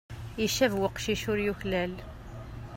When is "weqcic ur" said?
0.79-1.39